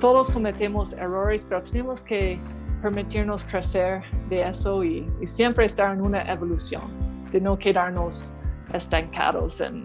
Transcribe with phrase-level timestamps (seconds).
[0.00, 2.40] todos cometemos errores, pero tenemos que
[2.82, 6.82] permitirnos crecer de eso y, siempre estar en una evolución,
[7.30, 8.34] de no quedarnos
[8.72, 9.84] estancados en,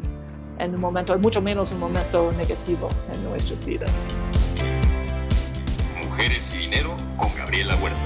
[0.58, 3.92] en un momento, mucho menos un momento negativo en nuestras vidas.
[6.02, 8.00] Mujeres y Dinero con Gabriela Huerta.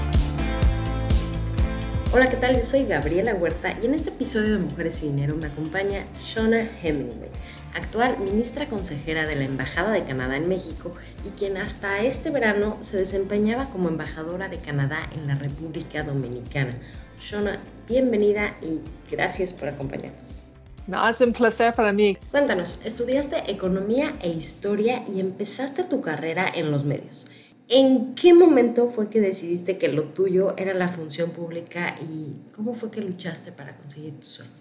[2.12, 2.56] Hola, ¿qué tal?
[2.56, 6.68] Yo soy Gabriela Huerta y en este episodio de Mujeres y Dinero me acompaña Shona
[6.82, 7.30] Hemingway
[7.74, 10.94] actual ministra consejera de la Embajada de Canadá en México
[11.26, 16.74] y quien hasta este verano se desempeñaba como embajadora de Canadá en la República Dominicana.
[17.18, 20.38] Shona, bienvenida y gracias por acompañarnos.
[20.86, 22.16] No, es un placer para mí.
[22.30, 27.26] Cuéntanos, estudiaste economía e historia y empezaste tu carrera en los medios.
[27.68, 32.74] ¿En qué momento fue que decidiste que lo tuyo era la función pública y cómo
[32.74, 34.59] fue que luchaste para conseguir tu sueño?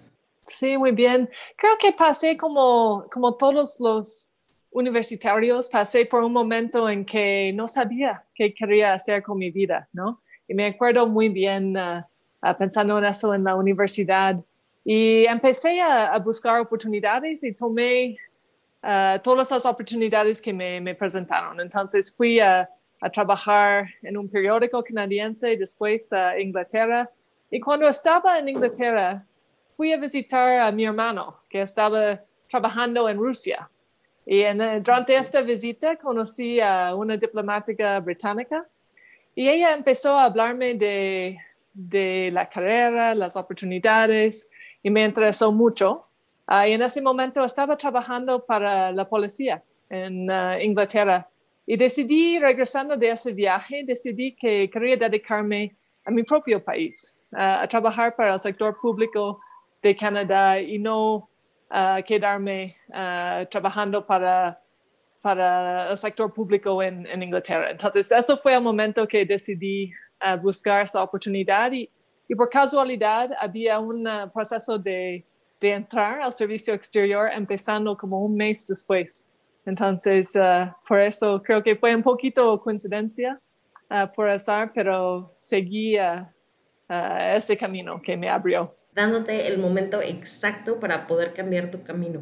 [0.49, 1.29] Sí, muy bien.
[1.55, 4.31] Creo que pasé como, como todos los
[4.71, 9.87] universitarios, pasé por un momento en que no sabía qué quería hacer con mi vida,
[9.93, 10.21] ¿no?
[10.47, 12.03] Y me acuerdo muy bien uh,
[12.57, 14.43] pensando en eso en la universidad.
[14.83, 18.15] Y empecé a, buscar oportunidades y tomé
[18.83, 21.59] uh, todas las oportunidades que me, me presentaron.
[21.61, 22.67] Entonces fui a,
[23.01, 27.07] a, trabajar en un periódico canadiense, después a Inglaterra.
[27.51, 29.27] Y cuando estaba en Inglaterra,
[29.79, 33.69] fui a visitar a mi hermano que estaba trabajando en Rusia.
[34.25, 38.67] Y en, eh, durante esta visita conocí a una diplomática británica
[39.33, 41.37] y ella empezó a hablarme de,
[41.73, 44.49] de la carrera, las oportunidades
[44.83, 46.07] y me interesó mucho.
[46.45, 51.25] Uh, y en ese momento estaba trabajando para la policía en uh, Inglaterra
[51.65, 57.63] y decidí, regresando de ese viaje, decidí que quería dedicarme a mi propio país, uh,
[57.63, 59.39] a trabajar para el sector público
[59.81, 61.29] de Canadá y no
[61.71, 64.61] uh, quedarme uh, trabajando para,
[65.21, 67.71] para el sector público en, en, Inglaterra.
[67.71, 71.89] Entonces, eso fue el momento que decidí uh, buscar esa oportunidad y,
[72.27, 75.25] y, por casualidad había un proceso de,
[75.59, 79.27] de, entrar al servicio exterior empezando como un mes después.
[79.65, 80.33] Entonces,
[80.87, 83.39] por eso creo que fue un poquito coincidencia
[84.15, 85.95] por azar, pero seguí
[86.87, 92.21] ese camino que me abrió dándote el momento exacto para poder cambiar tu camino.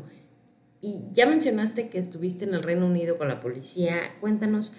[0.79, 3.95] Y ya mencionaste que estuviste en el Reino Unido con la policía.
[4.21, 4.73] Cuéntanos,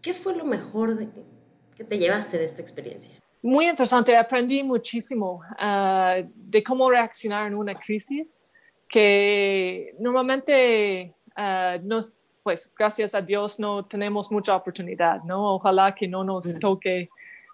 [0.00, 3.18] ¿qué fue lo mejor de que, te llevaste de esta experiencia?
[3.42, 8.46] Muy interesante, aprendí muchísimo ah, de cómo reaccionar en una crisis
[8.86, 15.54] que normalmente uh, nos, pues gracias a Dios no tenemos mucha oportunidad, ¿no?
[15.54, 17.08] Ojalá que no nos toque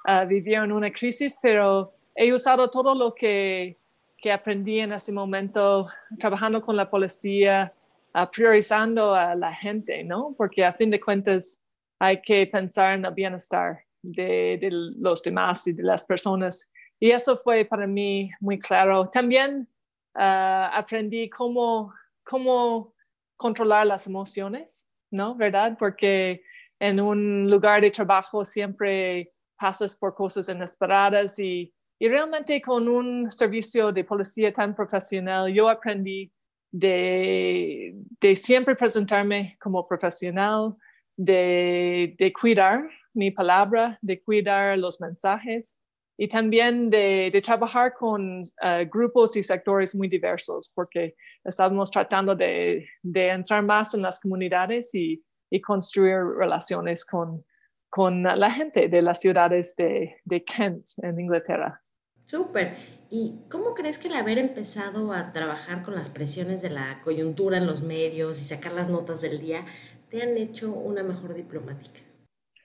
[0.04, 3.78] ah, vivir en una crisis, pero he usado todo lo que,
[4.16, 5.86] que aprendí en ese momento
[6.18, 7.72] trabajando con la policía,
[8.14, 10.34] uh, priorizando a la gente, ¿no?
[10.36, 11.62] Porque a fin de cuentas
[11.98, 14.68] hay que pensar en el bienestar de,
[14.98, 16.70] los demás y de las personas.
[16.98, 19.08] Y eso fue para mí muy claro.
[19.08, 19.68] También
[20.14, 21.92] uh, aprendí cómo,
[22.24, 22.94] cómo
[23.36, 25.34] controlar las emociones, ¿no?
[25.34, 25.76] ¿Verdad?
[25.78, 26.42] Porque
[26.78, 33.30] en un lugar de trabajo siempre pasas por cosas inesperadas y y realmente con un
[33.30, 36.30] servicio de policía tan profesional, yo aprendí
[36.70, 40.76] de, de siempre presentarme como profesional,
[41.16, 45.80] de, cuidar mi palabra, de cuidar los mensajes
[46.18, 51.14] y también de, trabajar con uh, grupos y sectores muy diversos, porque
[51.44, 57.42] estábamos tratando de, entrar más en las comunidades y, y construir relaciones con,
[57.88, 61.82] con la gente de las ciudades de, de Kent en Inglaterra.
[62.26, 62.74] Súper.
[63.08, 67.56] ¿Y cómo crees que el haber empezado a trabajar con las presiones de la coyuntura
[67.56, 69.64] en los medios y sacar las notas del día
[70.10, 72.00] te han hecho una mejor diplomática?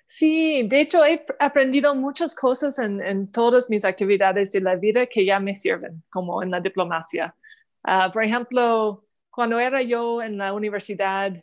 [0.08, 5.26] Sí, de hecho he aprendido muchas cosas en, todas mis actividades de la vida que
[5.26, 7.36] ya me sirven, como en la diplomacia.
[7.84, 11.34] Ah, por ejemplo, cuando era yo en la universidad,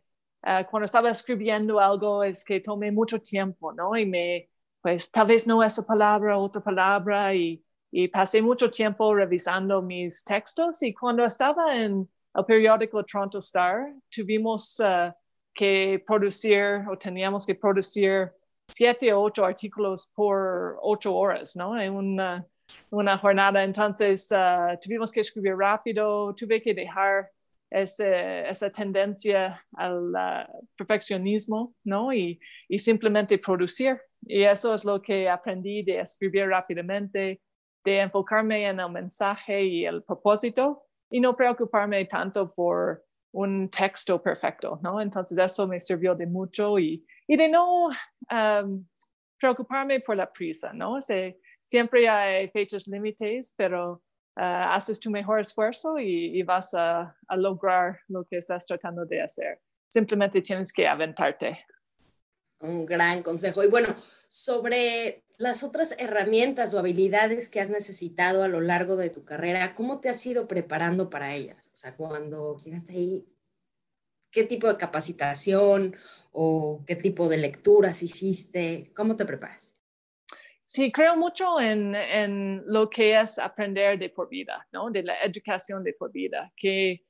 [0.43, 3.97] ah, cuando estaba escribiendo algo, es que tomé mucho tiempo, ¿no?
[3.97, 4.51] Y me,
[4.83, 10.23] pues tal vez no esa palabra, otra palabra, y y pasé mucho tiempo revisando mis
[10.25, 15.13] textos y cuando estaba en el periódico Toronto Star tuvimos uh,
[15.55, 18.31] que producir o teníamos que producir
[18.69, 21.81] siete o ocho artículos por ocho horas, ¿no?
[21.81, 22.47] En una,
[22.91, 23.65] una jornada.
[23.65, 27.31] Entonces uh, tuvimos que escribir rápido, tuve que dejar
[27.71, 30.13] ese, esa tendencia al
[30.77, 32.13] perfeccionismo, ¿no?
[32.13, 32.39] Y,
[32.69, 34.01] y simplemente producir.
[34.23, 37.41] Y eso es lo que aprendí de escribir rápidamente,
[37.89, 43.03] de enfocarme en el mensaje y el propósito y no preocuparme tanto por
[43.33, 45.01] un texto perfecto, ¿no?
[45.01, 48.87] Entonces eso me sirvió de mucho y, y de no um,
[49.41, 51.01] preocuparme por la prisa, ¿no?
[51.01, 54.03] Se, siempre hay fechas límites, pero
[54.37, 59.07] uh, haces tu mejor esfuerzo y, y vas a, a, lograr lo que estás tratando
[59.07, 59.61] de hacer.
[59.89, 61.65] Simplemente tienes que aventarte.
[62.61, 63.63] Un gran consejo.
[63.63, 63.89] Y bueno,
[64.29, 69.75] sobre las otras herramientas o habilidades que has necesitado a lo largo de tu carrera,
[69.75, 71.71] ¿cómo te has ido preparando para ellas?
[71.73, 73.27] O sea, cuando llegaste ahí,
[74.33, 75.97] ¿qué tipo de capacitación
[76.33, 78.93] o qué tipo de lecturas hiciste?
[78.97, 79.77] ¿Cómo te preparas?
[80.65, 84.91] Sí, creo mucho en, en lo que es aprender de por vida, ¿no?
[84.91, 87.07] De la educación de por vida, que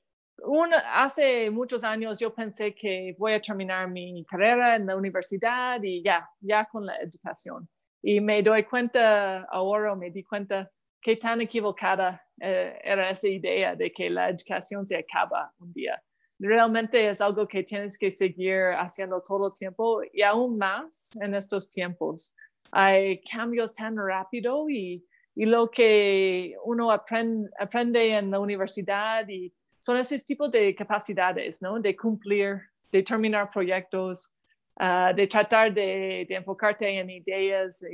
[0.92, 6.02] hace muchos años yo pensé que voy a terminar mi carrera en la universidad y
[6.02, 7.68] ya, ya con la educación
[8.02, 10.70] y me doy cuenta ahora, me di cuenta
[11.00, 16.02] qué tan equivocada eh, era esa idea de que la educación se acaba un día.
[16.38, 21.34] Realmente es algo que tienes que seguir haciendo todo el tiempo y aún más en
[21.34, 22.34] estos tiempos.
[22.70, 25.04] Hay cambios tan rápido y,
[25.34, 31.62] y lo que uno aprende, aprende en la universidad y son esos tipos de capacidades,
[31.62, 31.80] ¿no?
[31.80, 32.60] De cumplir,
[32.90, 34.34] de terminar proyectos,
[34.80, 37.84] Ah, de tratar de, enfocarte en ideas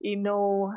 [0.00, 0.70] y, no,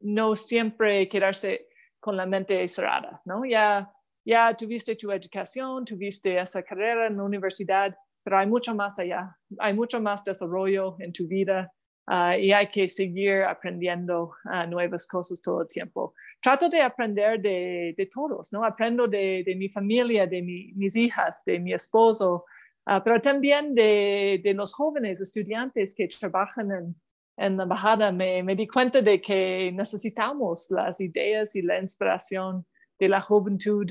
[0.00, 1.68] no siempre quedarse
[2.00, 3.44] con la mente cerrada, ¿no?
[3.44, 3.88] Ya,
[4.24, 9.38] ya tuviste tu educación, tuviste esa carrera en la universidad, pero hay mucho más allá,
[9.60, 11.72] hay mucho más desarrollo en tu vida
[12.06, 16.14] ah, y hay que seguir aprendiendo ah, nuevas cosas todo el tiempo.
[16.40, 18.64] Trato de aprender de, de todos, ¿no?
[18.64, 22.44] Aprendo de, de mi familia, de mis hijas, de mi esposo,
[22.86, 26.94] Ah, pero también de, de, los jóvenes estudiantes que trabajan en,
[27.36, 32.66] en la embajada, me, me, di cuenta de que necesitamos las ideas y la inspiración
[32.98, 33.86] de la juventud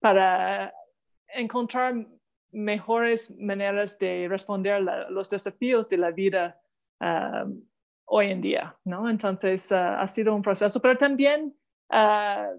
[0.00, 0.72] para
[1.28, 2.06] encontrar
[2.52, 6.60] mejores maneras de responder a los desafíos de la vida
[7.00, 7.62] um,
[8.06, 9.08] hoy en día, ¿no?
[9.08, 11.54] Entonces, uh, ha sido un proceso, pero también
[11.90, 12.58] uh,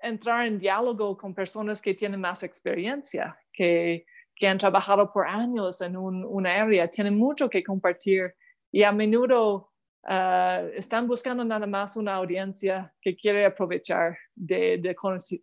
[0.00, 5.80] entrar en diálogo con personas que tienen más experiencia, que que han trabajado por años
[5.82, 8.34] en un, una área, tienen mucho que compartir
[8.72, 9.70] y a menudo
[10.08, 14.96] uh, están buscando nada más una audiencia que quiere aprovechar de, de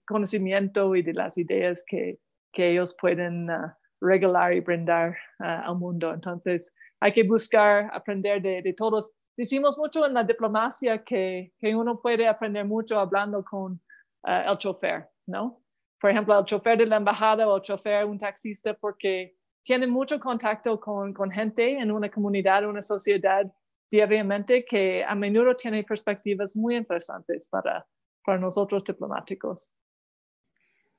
[0.05, 2.19] conocimiento y de las ideas que,
[2.51, 3.71] que ellos pueden uh,
[4.01, 6.13] regalar y brindar uh, al mundo.
[6.13, 9.13] Entonces, hay que buscar aprender de, todos.
[9.38, 13.81] Decimos mucho en la diplomacia que, que uno puede aprender mucho hablando con
[14.24, 15.62] el chofer, ¿no?
[16.00, 20.19] por ejemplo, el chofer de la embajada o el chofer, un taxista, porque tiene mucho
[20.19, 23.46] contacto con, con gente en una comunidad, una sociedad
[23.90, 27.86] diariamente que a menudo tiene perspectivas muy interesantes para,
[28.24, 29.75] para nosotros diplomáticos.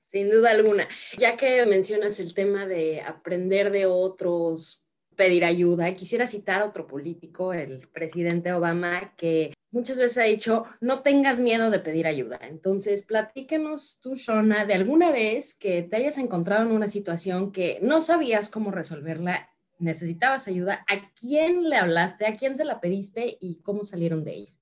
[0.06, 0.86] Sin duda alguna.
[1.16, 4.84] Ya que mencionas el tema de aprender de otros,
[5.20, 10.64] pedir ayuda, quisiera citar a otro político, el presidente Obama, que muchas veces ha dicho,
[10.80, 12.40] no tengas miedo de pedir ayuda.
[12.40, 17.78] Entonces, platícanos tú, Shona, de alguna vez que te hayas encontrado en una situación que
[17.82, 22.24] no sabías cómo resolverla, necesitabas ayuda, ¿a quién le hablaste?
[22.24, 24.54] ¿A quién se la pediste y cómo salieron de ella?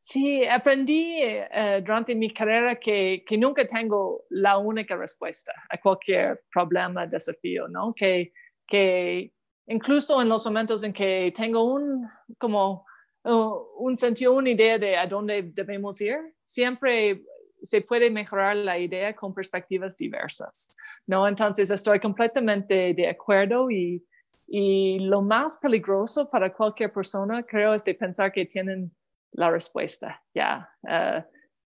[0.00, 6.42] Sí, aprendí eh, durante mi carrera que, que, nunca tengo la única respuesta a cualquier
[6.52, 7.94] problema, desafío, ¿no?
[7.94, 8.32] Que,
[8.66, 9.32] que
[9.68, 12.08] incluso en los momentos en que tengo un,
[12.38, 12.84] como
[13.24, 17.22] un sentido, una idea de a dónde debemos ir, siempre
[17.62, 20.74] se puede mejorar la idea con perspectivas diversas,
[21.06, 21.26] ¿no?
[21.26, 24.04] Entonces estoy completamente de acuerdo y,
[24.46, 28.90] y lo más peligroso para cualquier persona creo es de pensar que tienen
[29.32, 31.22] la respuesta, ya, eh,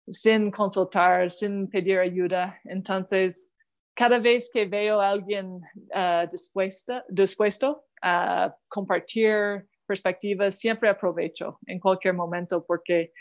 [0.08, 2.58] sin consultar, sin pedir ayuda.
[2.64, 3.52] Entonces,
[3.94, 5.60] cada vez que veo a alguien
[5.94, 13.12] uh, dispuesto, dispuesto a compartir perspectivas, siempre aprovecho en cualquier momento porque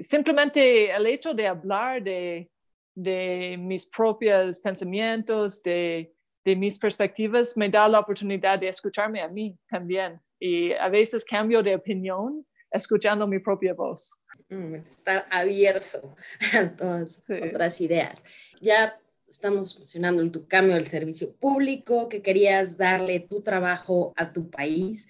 [0.00, 2.50] simplemente el hecho de hablar de,
[2.94, 6.12] de mis propios pensamientos, de,
[6.44, 10.20] de, mis perspectivas, me da la oportunidad de escucharme a mí también.
[10.38, 14.18] Y a veces cambio de opinión escuchando mi propia voz.
[14.48, 16.16] Mm, estar abierto
[16.58, 18.24] a todas otras ideas.
[18.60, 18.98] Ya
[19.32, 25.08] estamos mencionando tu cambio del servicio público, que querías darle tu trabajo a tu país.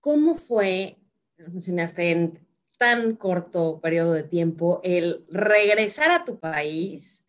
[0.00, 0.96] ¿Cómo fue,
[1.36, 2.38] mencionaste en
[2.78, 7.26] tan corto periodo de tiempo, el regresar a tu país,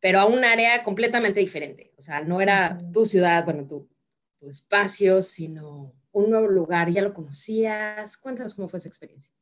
[0.00, 1.94] pero a un área completamente diferente?
[1.96, 3.88] O sea, no era tu ciudad, bueno, tu,
[4.38, 6.90] tu espacio, sino un nuevo lugar.
[6.90, 8.16] ¿Ya lo conocías?
[8.16, 9.32] Cuéntanos cómo fue esa experiencia.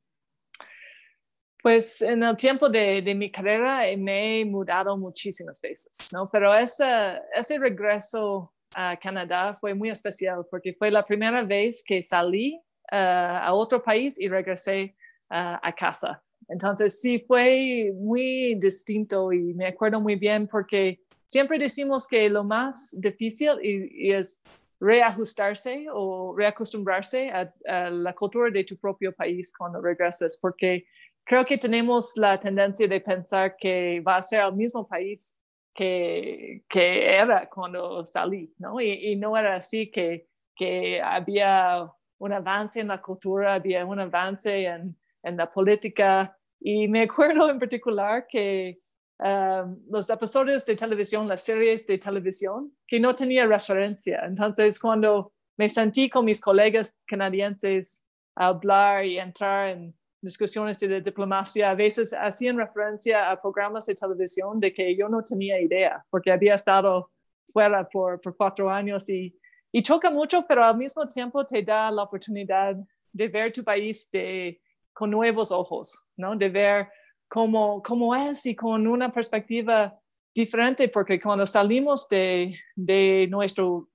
[1.63, 6.31] Pues en el tiempo de, de, mi carrera me he mudado muchísimas veces, ¿no?
[6.31, 12.05] Pero ese, ese regreso a Canadá fue muy especial porque fue la primera vez que
[12.05, 12.61] salí
[12.93, 14.95] uh, a otro país y regresé
[15.31, 16.23] uh, a casa.
[16.49, 22.45] Entonces sí fue muy distinto y me acuerdo muy bien porque siempre decimos que lo
[22.45, 24.41] más difícil y, y es
[24.81, 30.87] reajustarse o reacostumbrarse a, a, la cultura de tu propio país cuando regresas, porque
[31.29, 35.39] creo que tenemos la tendencia de pensar que va a ser el mismo país
[35.75, 38.81] que, que era cuando salí, ¿no?
[38.81, 41.87] Y, y no era así, que, que, había
[42.19, 46.35] un avance en la cultura, había un avance en, en la política.
[46.59, 48.79] Y me acuerdo en particular que
[49.19, 54.23] um, los episodios de televisión, las series de televisión, que no tenía referencia.
[54.25, 61.01] Entonces, cuando me sentí con mis colegas canadienses a hablar y entrar en discusiones de
[61.01, 66.05] diplomacia, a veces hacían referencia a programas de televisión de que yo no tenía idea,
[66.11, 67.11] porque había estado
[67.47, 69.35] fuera por, por cuatro años y,
[69.73, 72.77] y choca mucho, pero al mismo tiempo te da la oportunidad
[73.13, 74.61] de ver tu país de,
[74.93, 76.37] con nuevos ojos, ¿no?
[76.37, 76.89] De ver
[77.29, 79.99] cómo, cómo es y con una perspectiva
[80.35, 83.89] diferente, porque cuando salimos de, de nuestro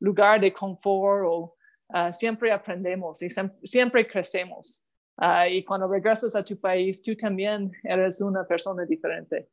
[0.00, 1.56] lugar de confort, o,
[1.88, 3.28] uh, siempre aprendemos y
[3.62, 4.86] siempre crecemos.
[5.20, 9.50] Uh, y cuando regresas a tu país, tú también eres una persona diferente.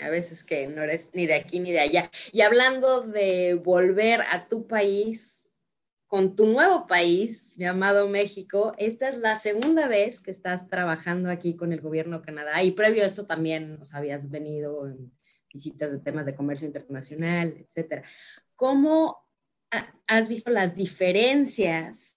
[0.00, 2.10] A veces que no eres ni de aquí ni de allá.
[2.32, 5.50] Y hablando de volver a tu país,
[6.06, 11.54] con tu nuevo país llamado México, esta es la segunda vez que estás trabajando aquí
[11.54, 15.12] con el gobierno de Canadá y previo a esto también nos habías venido en
[15.52, 18.04] visitas de temas de comercio internacional, etcétera.
[18.56, 19.28] ¿Cómo
[20.06, 22.16] has visto las diferencias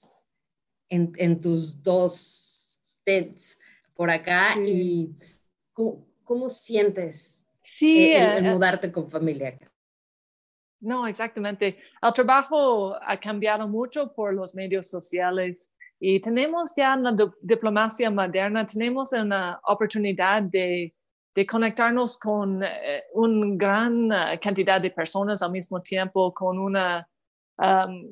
[0.88, 2.51] en, en tus dos
[3.96, 5.16] por acá y
[5.74, 9.58] ¿cómo, cómo sientes sí, el, el, eh, mudarte con familia?
[10.80, 11.78] No, exactamente.
[12.02, 18.10] El trabajo ha cambiado mucho por los medios sociales y tenemos ya en la diplomacia
[18.10, 20.96] moderna, tenemos una oportunidad de,
[21.36, 24.10] de conectarnos con eh, una gran
[24.42, 27.08] cantidad de personas al mismo tiempo, con una,
[27.58, 28.10] um,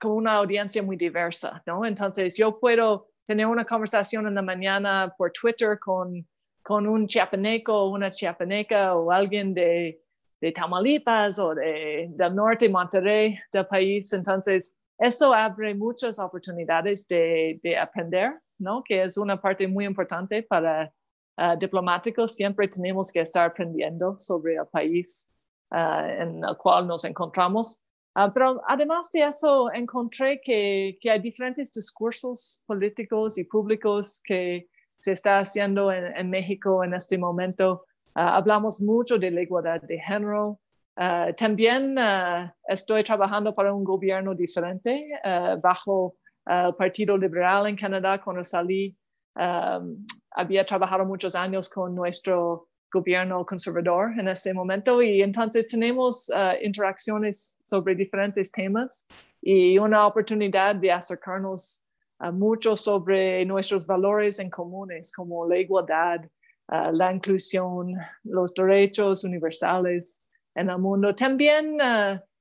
[0.00, 1.84] con una audiencia muy diversa, ¿no?
[1.84, 6.26] Entonces, yo puedo tener una conversación en la mañana por Twitter con,
[6.62, 10.00] con un chiapaneco una chiapaneca o alguien de,
[10.40, 14.12] de Tamaulipas o de, del norte, Monterrey, del país.
[14.12, 18.82] Entonces, eso abre muchas oportunidades de, de aprender, ¿no?
[18.82, 20.92] Que es una parte muy importante para
[21.36, 22.34] uh, diplomáticos.
[22.34, 25.30] Siempre tenemos que estar aprendiendo sobre el país
[25.72, 27.82] uh, en el cual nos encontramos.
[28.16, 34.68] Uh, pero además de eso, encontré que, que, hay diferentes discursos políticos y públicos que
[34.98, 37.84] se está haciendo en, en México en este momento.
[38.14, 40.58] Uh, hablamos mucho de la igualdad de género.
[40.96, 41.98] Uh, también
[42.66, 45.10] estoy trabajando para un gobierno diferente
[45.62, 48.22] bajo el Partido Liberal en Canadá.
[48.22, 48.96] Cuando salí,
[49.34, 56.28] um, había trabajado muchos años con nuestro gobierno conservador en ese momento y entonces tenemos
[56.30, 59.06] uh, interacciones sobre diferentes temas
[59.42, 61.82] y una oportunidad de acercarnos
[62.20, 66.24] uh, mucho sobre nuestros valores en comunes como la igualdad,
[66.72, 70.24] uh, la inclusión, los derechos universales
[70.54, 71.14] en el mundo.
[71.14, 71.78] También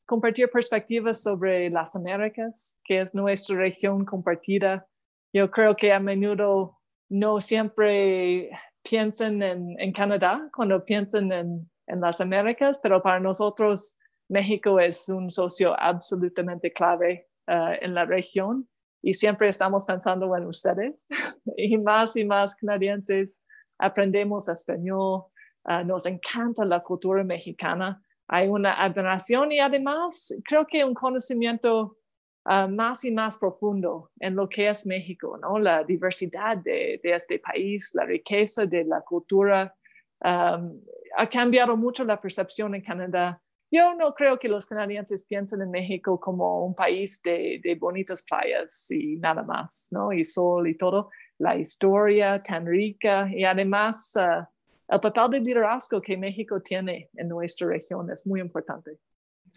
[0.06, 4.88] compartir perspectivas sobre las Américas, que es nuestra región compartida.
[5.34, 8.52] Yo creo que a menudo no siempre
[8.88, 13.98] piensen en, en Canadá, cuando piensen en, en, las Américas, pero para nosotros
[14.30, 18.68] México es un socio absolutamente clave uh, en la región
[19.02, 21.08] y siempre estamos pensando en ustedes.
[21.58, 23.44] Y más y más canadienses
[23.78, 25.26] aprendemos español,
[25.70, 31.98] uh, nos encanta la cultura mexicana, hay una admiración y además creo que un conocimiento
[32.48, 35.58] Uh, más y más profundo en lo que es México, ¿no?
[35.58, 39.76] La diversidad de, este país, la riqueza de la cultura.
[40.24, 40.80] Um,
[41.18, 43.42] ha cambiado mucho la percepción en Canadá.
[43.72, 48.24] Yo no creo que los canadienses piensen en México como un país de, de bonitas
[48.24, 50.14] playas y nada más, ¿no?
[50.14, 51.10] Y sol y todo.
[51.40, 54.46] La historia tan rica y además uh,
[54.88, 59.00] el papel de liderazgo que México tiene en nuestra región es muy importante.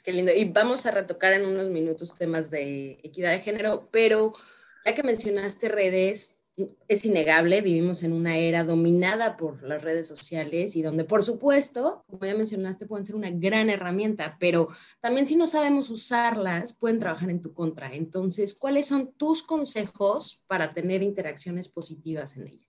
[0.02, 0.32] Qué lindo.
[0.32, 4.32] Y vamos a retocar en unos minutos temas de equidad de género, pero
[4.84, 6.38] ya que mencionaste redes,
[6.88, 12.04] es innegable, vivimos en una era dominada por las redes sociales y donde, por supuesto,
[12.08, 14.68] como ya mencionaste, pueden ser una gran herramienta, pero
[15.00, 17.94] también si no sabemos usarlas, pueden trabajar en tu contra.
[17.94, 22.68] Entonces, ¿cuáles son tus consejos para tener interacciones positivas en ellas?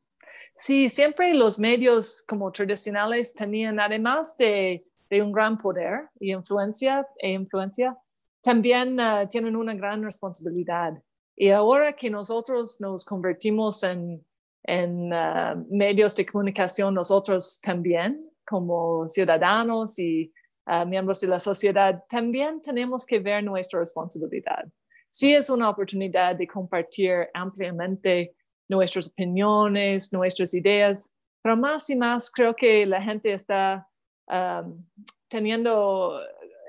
[0.56, 7.32] Sí, siempre los medios como tradicionales tenían, además de, un gran poder y influencia, e
[7.32, 7.98] influencia
[8.42, 10.94] también uh, tienen una gran responsabilidad.
[11.36, 14.24] Y ahora que nosotros nos convertimos en,
[14.64, 20.32] en uh, medios de comunicación, nosotros también, como ciudadanos y
[20.68, 24.66] uh, miembros de la sociedad, también tenemos que ver nuestra responsabilidad.
[25.10, 28.36] Sí es una oportunidad de compartir ampliamente
[28.70, 33.89] nuestras opiniones, nuestras ideas, pero más y más creo que la gente está
[34.30, 34.84] um,
[35.28, 36.20] teniendo,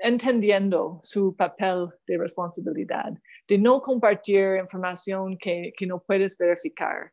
[0.01, 3.13] entendiendo su papel de responsabilidad,
[3.47, 7.11] de no compartir información que, que no puedes verificar.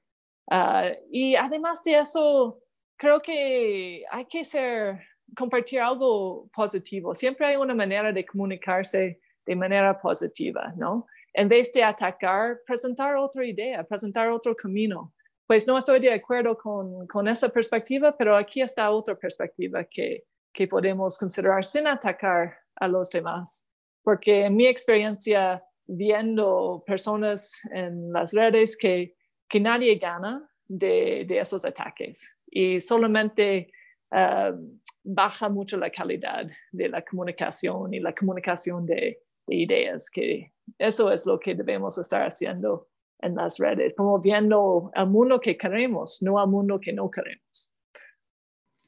[0.51, 2.61] Uh, y además de eso,
[2.97, 5.01] creo que hay que ser,
[5.37, 7.15] compartir algo positivo.
[7.15, 11.07] Siempre hay una manera de comunicarse de manera positiva, ¿no?
[11.39, 15.13] en vez de atacar, presentar otra idea, presentar otro camino.
[15.47, 20.25] Pues no estoy de acuerdo con, con esa perspectiva, pero aquí está otra perspectiva que,
[20.53, 23.69] que podemos considerar sin atacar a los demás.
[24.03, 29.17] Porque en mi experiencia, viendo personas en las redes que,
[29.49, 33.73] que nadie gana de, de esos ataques y solamente
[34.13, 34.55] uh,
[35.03, 41.11] baja mucho la calidad de la comunicación y la comunicación de, de ideas que eso
[41.11, 42.89] es lo que debemos estar haciendo
[43.21, 47.75] en las redes, promoviendo al mundo que queremos, no al mundo que no queremos.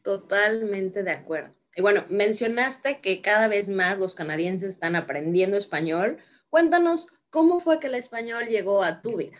[0.02, 1.54] Totalmente de acuerdo.
[1.74, 6.18] Y bueno, mencionaste que cada vez más los canadienses están aprendiendo español.
[6.48, 9.36] Cuéntanos cómo fue que el español llegó a tu vida.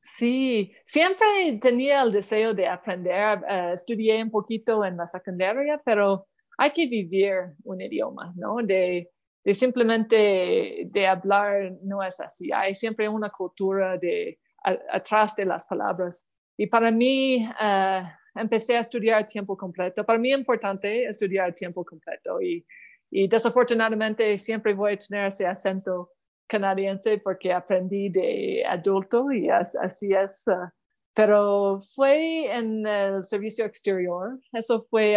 [0.00, 3.40] Sí, siempre tenía el deseo de aprender.
[3.48, 6.26] Eh, estudié un poquito en la secundaria, pero
[6.58, 8.56] hay que vivir un idioma, ¿no?
[8.56, 9.10] De,
[9.44, 12.50] de simplemente de hablar no es así.
[12.52, 16.28] Hay siempre una cultura de atrás de las palabras.
[16.56, 18.02] Y para mí, uh,
[18.34, 20.04] empecé a estudiar tiempo completo.
[20.04, 22.64] Para mí es importante estudiar tiempo completo y,
[23.10, 26.10] y, desafortunadamente siempre voy a tener ese acento
[26.46, 30.44] canadiense porque aprendí de adulto y así es.
[30.46, 30.68] Uh,
[31.14, 34.38] pero fue en el servicio exterior.
[34.52, 35.16] Eso fue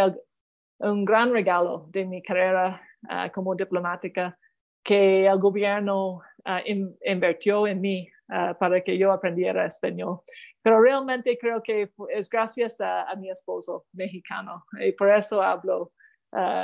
[0.79, 4.37] un gran regalo de mi carrera Ah, como diplomática
[4.81, 6.59] que el gobierno uh,
[7.05, 10.21] invirtió en mí ah, para que yo aprendiera español.
[10.63, 15.91] Pero realmente creo que es gracias a, mi esposo mexicano y por eso hablo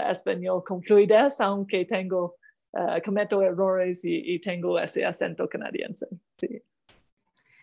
[0.09, 2.37] español con fluidez, aunque tengo,
[3.03, 6.07] cometo errores y, y, tengo ese acento canadiense.
[6.33, 6.63] Sí.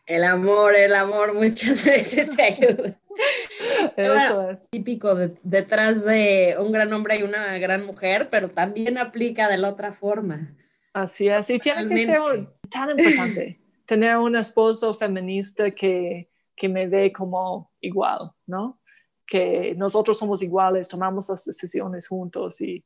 [0.04, 3.00] El amor, el amor muchas veces te ayuda.
[3.96, 4.70] Eso es.
[4.70, 9.70] Típico detrás de un gran hombre y una gran mujer, pero también aplica de la
[9.70, 10.54] otra forma.
[10.92, 12.20] Así es, y tiene que ser
[12.70, 18.80] tan importante tener un esposo feminista que, que me ve como igual, ¿no?
[19.26, 22.84] Que nosotros somos iguales, tomamos las decisiones juntos y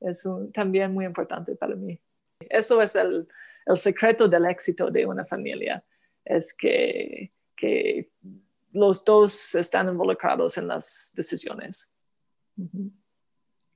[0.00, 2.00] es también muy importante para mí.
[2.40, 3.26] Eso es el,
[3.66, 5.84] el secreto del éxito de una familia
[6.24, 8.10] es que, que
[8.72, 11.94] los dos están involucrados en las decisiones.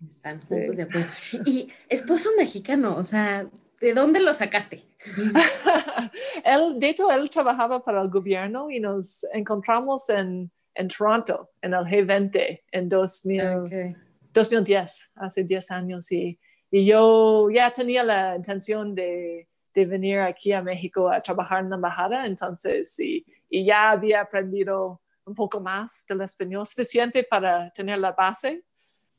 [0.07, 1.09] Están juntos de acuerdo.
[1.47, 3.49] Y esposo mexicano, o sea,
[3.81, 4.83] ¿de dónde lo sacaste?
[6.45, 11.75] él, de hecho, él trabajaba para el gobierno y nos encontramos en, en Toronto, en
[11.75, 13.97] el G20, en 2000,
[14.33, 16.13] 2010, hace 10 años.
[16.13, 16.39] Y,
[16.71, 21.71] y yo ya tenía la intención de de venir aquí a México a trabajar en
[21.71, 27.71] la embajada, entonces, y, y ya había aprendido un poco más del español, suficiente para
[27.71, 28.65] tener la base.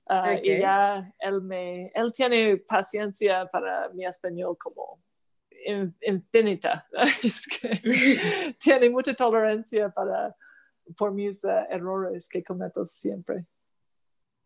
[0.09, 5.01] Uh, y ya él, me, él tiene paciencia para mi español como
[6.01, 6.87] infinita.
[7.23, 10.35] es que tiene mucha tolerancia para,
[10.97, 13.45] por mis uh, errores que cometo siempre.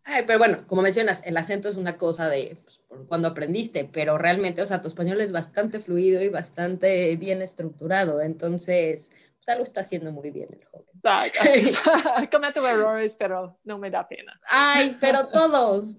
[0.07, 4.19] Ay, pero bueno, como mencionas, el acento es una cosa de pues, cuando aprendiste, pero
[4.19, 9.63] realmente, o sea, tu español es bastante fluido y bastante bien estructurado, entonces, pues algo
[9.63, 10.94] está haciendo muy bien el joven.
[11.05, 11.27] Ah,
[12.31, 14.39] Cometo errores, pero no me da pena.
[14.49, 15.97] Ay, pero todos.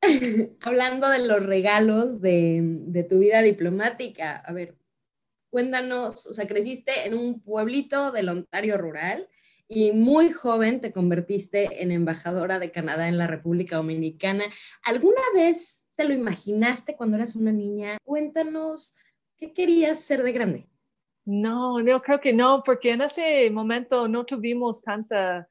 [0.60, 4.76] Hablando de los regalos de, de tu vida diplomática, a ver,
[5.50, 9.28] cuéntanos, o sea, creciste en un pueblito del Ontario rural
[9.68, 14.44] y muy joven te convertiste en embajadora de Canadá en la República Dominicana.
[14.82, 17.98] ¿Alguna vez te lo imaginaste cuando eras una niña?
[18.02, 18.98] Cuéntanos,
[19.36, 20.68] ¿qué querías ser de grande?
[21.30, 25.46] No, yo creo que no, porque en ese momento no tuvimos tanta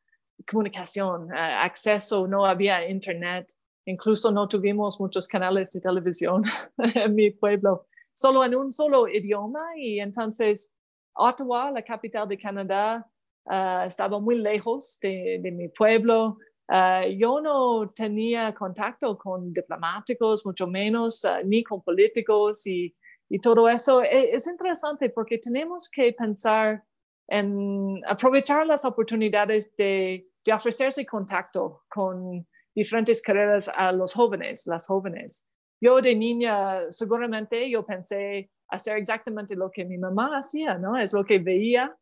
[0.49, 3.45] comunicación, acceso, no había internet,
[3.85, 6.41] incluso no tuvimos muchos canales de televisión
[6.95, 7.85] en mi pueblo,
[8.15, 10.75] solo en un solo idioma y entonces
[11.13, 13.07] Ottawa, la capital de Canadá,
[13.45, 16.39] ah, estaba muy lejos de, mi pueblo.
[16.67, 22.95] Ah, yo no tenía contacto con diplomáticos, mucho menos, ni con políticos y,
[23.29, 24.01] y todo eso.
[24.03, 26.83] E, es, interesante porque tenemos que pensar
[27.27, 34.87] en aprovechar las oportunidades de, de ofrecerse contacto con diferentes carreras a los jóvenes, las
[34.87, 35.47] jóvenes.
[35.81, 40.97] Yo de niña, seguramente yo pensé hacer exactamente lo que mi mamá hacía, ¿no?
[40.97, 41.95] Es lo que veía,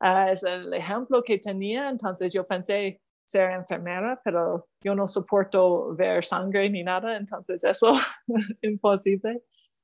[0.00, 5.94] ah, es el ejemplo que tenía, entonces yo pensé ser enfermera, pero yo no soporto
[5.94, 7.94] ver sangre ni nada, entonces eso
[8.62, 9.42] imposible.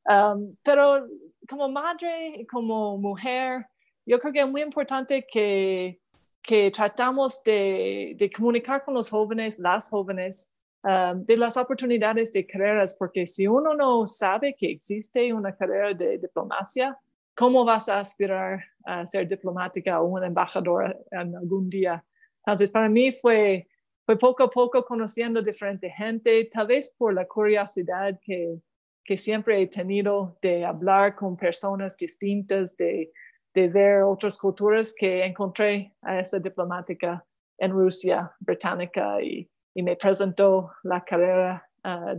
[0.09, 1.07] Um, pero
[1.49, 3.67] como madre, como mujer,
[4.07, 6.01] yo creo que es muy importante que,
[6.43, 10.53] que tratamos de, de comunicar con los jóvenes, las jóvenes,
[10.85, 15.93] Um, de las oportunidades de carreras, porque si uno no sabe que existe una carrera
[15.93, 16.97] de diplomacia,
[17.35, 22.05] ¿cómo vas a aspirar a ser diplomática o una embajadora en algún día?
[22.47, 23.67] Entonces, para mí fue,
[24.07, 28.61] fue poco a poco conociendo diferente gente, tal vez por la curiosidad que,
[29.09, 33.11] que siempre he tenido de hablar con personas distintas, de,
[33.55, 37.25] ver otras culturas que encontré a esa diplomática
[37.59, 42.17] en Rusia, británica y y me presentó la carrera ah,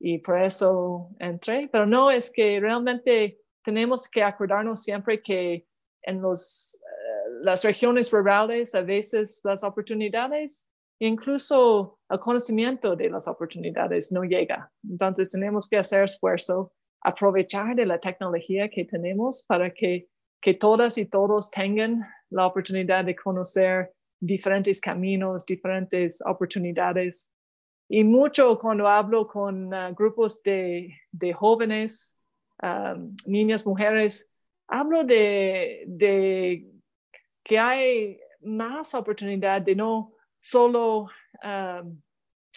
[0.00, 1.68] y por eso entré.
[1.70, 5.66] Pero no, es que realmente tenemos que acordarnos siempre que
[6.00, 10.66] en los, eh, las regiones rurales a veces las oportunidades,
[10.98, 14.70] incluso el conocimiento de las oportunidades no llega.
[14.88, 20.08] Entonces tenemos que hacer esfuerzo, aprovechar de la tecnología que tenemos para que,
[20.40, 27.32] que todas y todos tengan la oportunidad de conocer diferentes caminos, diferentes oportunidades.
[27.88, 32.18] Y mucho cuando hablo con uh, grupos de, de jóvenes,
[32.62, 34.28] um, niñas, mujeres,
[34.66, 36.66] hablo de, de,
[37.44, 40.15] que hay más oportunidad de no
[40.50, 41.08] solo
[41.42, 42.02] um,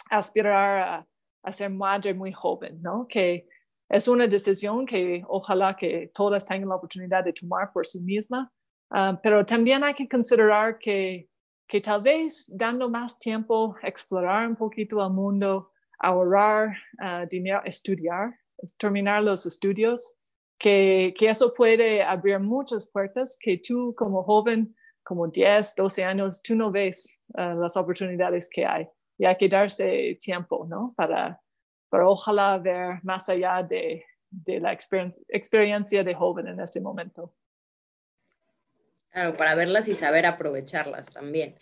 [0.10, 1.06] aspirar
[1.44, 3.08] a, ser madre muy joven, ¿no?
[3.08, 3.48] Que
[3.90, 8.52] es una decisión que ojalá que todas tengan la oportunidad de tomar por sí misma,
[8.92, 11.30] um, pero también hay que considerar que
[11.70, 18.36] que tal vez dando más tiempo, explorar un poquito el mundo, ahorrar uh, dinero, estudiar,
[18.80, 20.16] terminar los estudios,
[20.58, 24.76] que, que, eso puede abrir muchas puertas que tú como joven,
[25.10, 28.88] como 10, 12 años, tú no ves uh, las oportunidades que hay.
[29.18, 30.94] Y hay que darse tiempo, ¿no?
[30.96, 31.42] Para,
[31.90, 37.34] para ojalá ver más allá de, de la experiencia de joven en este momento.
[39.10, 41.56] Claro, para verlas y saber aprovecharlas también.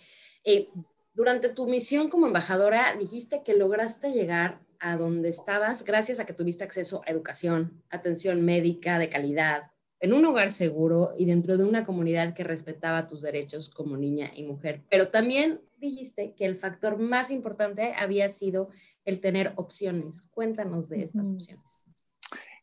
[0.44, 0.68] Eh,
[1.14, 6.34] durante tu misión como embajadora, dijiste que lograste llegar a donde estabas gracias a que
[6.34, 11.64] tuviste acceso a educación, atención médica de calidad, en un hogar seguro y dentro de
[11.64, 14.84] una comunidad que respetaba tus derechos como niña y mujer.
[14.90, 18.70] Pero también dijiste que el factor más importante había sido
[19.06, 20.28] el tener opciones.
[20.32, 21.82] Cuéntanos de estas opciones.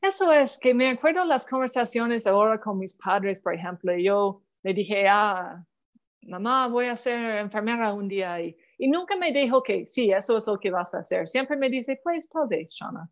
[0.02, 4.74] Eso es, que me acuerdo las conversaciones ahora con mis padres, por ejemplo, yo le
[4.74, 5.64] dije, ah,
[6.22, 10.36] mamá, voy a ser enfermera un día y, y nunca me dijo que sí, eso
[10.36, 11.26] es lo que vas a hacer.
[11.26, 13.10] Siempre me dice, pues tal vez, Shana.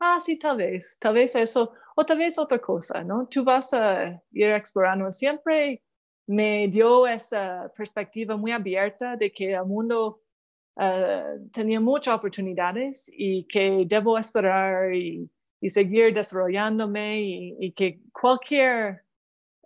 [0.00, 3.26] Ah, sí, tal vez, tal vez eso, o tal vez otra cosa, ¿no?
[3.28, 5.10] Tú vas a ir explorando.
[5.10, 5.82] Siempre
[6.26, 10.22] me dio esa perspectiva muy abierta de que el mundo
[10.80, 15.30] eh, tenía muchas oportunidades y que debo esperar y,
[15.66, 19.04] seguir desarrollándome y, y que cualquier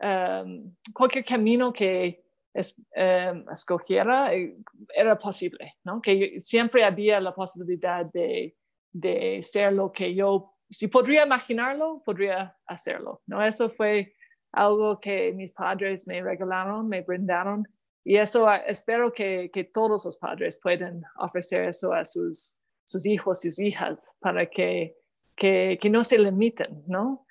[0.01, 2.23] Em, cualquier camino que
[2.55, 4.57] em, escogiera eh,
[4.95, 6.01] era posible, ¿no?
[6.01, 8.57] Que siempre había la posibilidad de,
[9.01, 13.45] de ser lo que yo, si podría imaginarlo, podría hacerlo, ¿no?
[13.45, 14.15] Eso fue
[14.53, 17.67] algo que mis padres me regalaron, me brindaron
[18.05, 23.05] y eso ah, espero que, que todos los padres puedan ofrecer eso a sus, sus
[23.05, 24.97] hijos, sus hijas, para que,
[25.37, 27.27] que, que no se limiten, ¿no?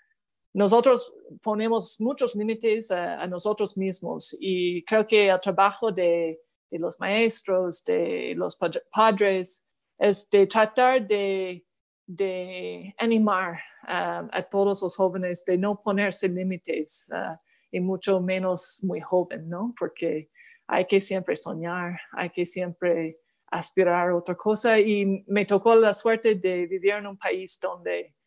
[0.57, 6.39] nosotros ponemos muchos límites a, nosotros mismos y creo que el trabajo de,
[6.71, 8.57] los maestros, de los
[8.91, 9.66] padres,
[9.97, 11.63] es de tratar de,
[12.97, 17.37] animar a todos los jóvenes, de no ponerse límites uh,
[17.71, 19.73] y mucho menos muy joven, ¿no?
[19.77, 20.29] Porque
[20.67, 25.93] hay que siempre soñar, hay que siempre aspirar a otra cosa y me tocó la
[25.93, 28.17] suerte de vivir en un país donde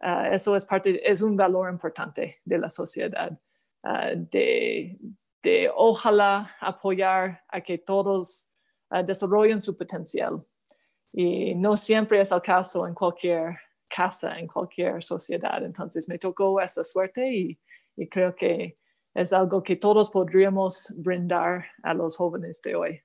[0.00, 3.38] Ah, eso es parte, es un valor importante de la sociedad,
[3.82, 4.98] ah, de,
[5.42, 8.50] de, ojalá apoyar a que todos
[8.88, 10.42] ah, desarrollen su potencial.
[11.12, 13.56] Y no siempre es el caso en cualquier
[13.88, 15.64] casa, en cualquier sociedad.
[15.64, 17.60] Entonces me tocó esa suerte y,
[17.96, 18.78] y creo que,
[19.14, 23.00] es algo que todos podríamos brindar a los jóvenes de hoy.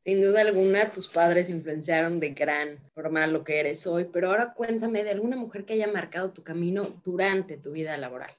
[0.00, 4.54] Sin duda alguna, tus padres influenciaron de gran forma lo que eres hoy, pero ahora
[4.54, 8.30] cuéntame de alguna mujer que haya marcado tu camino durante tu vida laboral.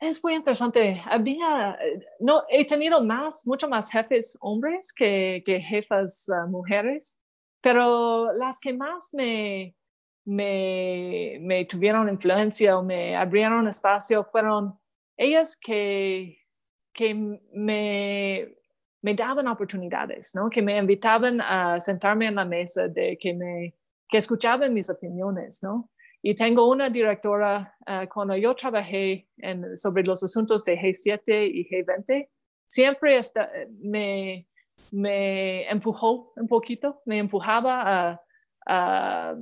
[0.00, 1.02] Es muy interesante.
[1.04, 1.76] Había,
[2.20, 7.17] no, he tenido más, mucho más jefes hombres que, que jefas ah, mujeres,
[7.60, 9.74] pero las que más me,
[10.24, 14.78] me, me tuvieron influencia o me abrieron espacio fueron
[15.16, 16.38] ellas que,
[16.92, 18.54] que me,
[19.02, 20.50] me daban oportunidades, ¿no?
[20.50, 23.74] que me invitaban a sentarme en la mesa, de que, me,
[24.08, 25.62] que escuchaban mis opiniones.
[25.62, 25.90] ¿no?
[26.22, 31.68] Y tengo una directora, uh, cuando yo trabajé en, sobre los asuntos de G7 y
[31.68, 32.28] G20,
[32.66, 33.20] siempre
[33.80, 34.47] me,
[34.92, 38.20] me empujó un poquito, me empujaba
[38.66, 39.34] a,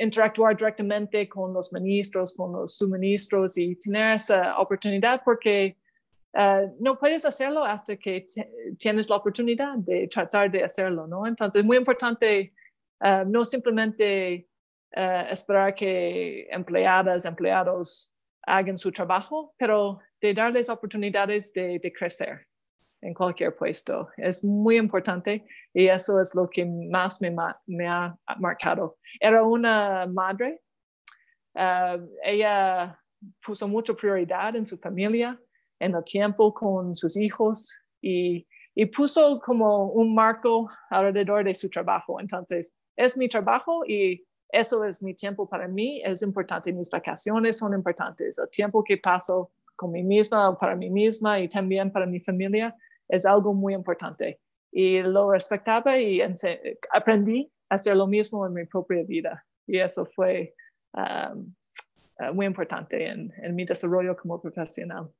[0.00, 5.78] interactuar directamente con los ministros, con los suministros y tener esa oportunidad porque
[6.34, 8.26] uh, no puedes hacerlo hasta que
[8.78, 11.26] tienes la oportunidad de tratar de hacerlo, ¿no?
[11.26, 12.52] Entonces es muy importante
[13.00, 14.46] uh, no simplemente
[14.94, 22.46] uh, esperar que empleadas, empleados hagan su trabajo, pero de darles oportunidades de, de crecer
[23.04, 24.08] en cualquier puesto.
[24.16, 27.34] Es muy importante y eso es lo que más me,
[27.66, 28.96] me ha marcado.
[29.20, 30.62] Era una madre,
[31.54, 32.98] uh, ella
[33.44, 35.38] puso mucha prioridad en su familia,
[35.78, 41.68] en el tiempo con sus hijos y, y puso como un marco alrededor de su
[41.68, 42.20] trabajo.
[42.20, 47.58] Entonces, es mi trabajo y eso es mi tiempo para mí, es importante, mis vacaciones
[47.58, 52.06] son importantes, el tiempo que paso con mí misma, para mí misma y también para
[52.06, 52.74] mi familia
[53.08, 54.40] es algo muy importante.
[54.72, 56.20] Y lo respetaba y
[56.92, 59.46] aprendí a hacer lo mismo en mi propia vida.
[59.66, 60.54] Y eso fue
[60.92, 61.54] um,
[62.34, 65.10] muy importante en, en mi desarrollo como profesional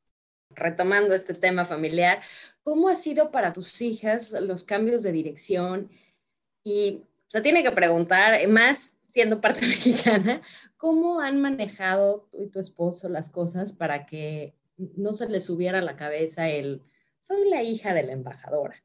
[0.56, 2.20] retomando este tema familiar,
[2.62, 5.90] ¿cómo ha sido para tus hijas los cambios de dirección?
[6.62, 10.42] Y se tiene que preguntar, más siendo parte mexicana,
[10.76, 15.78] ¿cómo han manejado tú y tu esposo las cosas para que no se les subiera
[15.78, 16.82] a la cabeza el,
[17.24, 18.76] soy la hija de la embajadora?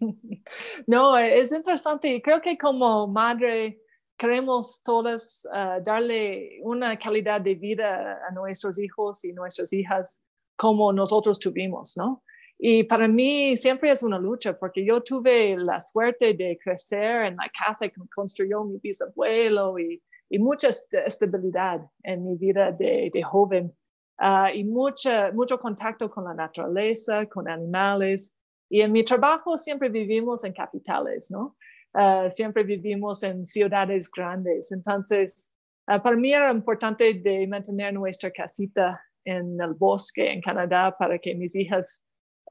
[0.86, 3.80] No, es interesante creo que como madre
[4.16, 10.22] queremos todas ah, darle una calidad de vida a nuestros hijos y nuestras hijas
[10.56, 12.22] como nosotros tuvimos, ¿no?
[12.58, 17.36] Y para mí siempre es una lucha porque yo tuve la suerte de crecer en
[17.36, 23.74] la casa que construyó mi bisabuelo y, y mucha estabilidad en mi vida de joven
[24.20, 28.36] uh, y mucha, mucho contacto con la naturaleza, con animales.
[28.70, 31.56] Y en mi trabajo siempre vivimos en capitales, ¿no?
[31.94, 34.72] Uh, siempre vivimos en ciudades grandes.
[34.72, 35.52] Entonces,
[35.92, 41.18] uh, para mí era importante de mantener nuestra casita en el bosque en Canadá para
[41.18, 42.04] que mis hijas